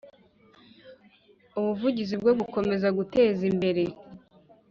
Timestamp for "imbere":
3.51-3.83